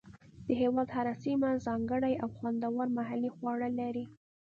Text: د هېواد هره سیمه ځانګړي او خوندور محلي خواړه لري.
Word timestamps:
د 0.47 0.47
هېواد 0.61 0.89
هره 0.95 1.13
سیمه 1.23 1.49
ځانګړي 1.65 2.13
او 2.21 2.27
خوندور 2.37 2.87
محلي 2.97 3.29
خواړه 3.35 3.69
لري. 3.79 4.05